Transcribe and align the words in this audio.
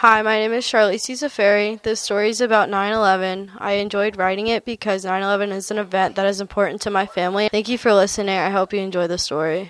Hi, 0.00 0.22
my 0.22 0.38
name 0.38 0.54
is 0.54 0.64
Charlize 0.64 1.14
Safari. 1.14 1.78
This 1.82 2.00
story 2.00 2.30
is 2.30 2.40
about 2.40 2.70
9 2.70 2.90
11. 2.94 3.50
I 3.58 3.72
enjoyed 3.72 4.16
writing 4.16 4.46
it 4.46 4.64
because 4.64 5.04
9 5.04 5.22
11 5.22 5.52
is 5.52 5.70
an 5.70 5.76
event 5.76 6.16
that 6.16 6.24
is 6.24 6.40
important 6.40 6.80
to 6.80 6.90
my 6.90 7.04
family. 7.04 7.50
Thank 7.50 7.68
you 7.68 7.76
for 7.76 7.92
listening. 7.92 8.38
I 8.38 8.48
hope 8.48 8.72
you 8.72 8.80
enjoy 8.80 9.08
the 9.08 9.18
story. 9.18 9.68